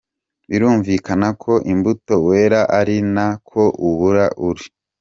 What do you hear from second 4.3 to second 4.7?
uri.